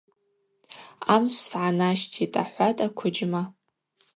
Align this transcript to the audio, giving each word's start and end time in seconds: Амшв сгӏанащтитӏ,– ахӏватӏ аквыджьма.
Амшв 1.13 1.39
сгӏанащтитӏ,– 1.43 2.35
ахӏватӏ 2.41 2.81
аквыджьма. 2.85 3.41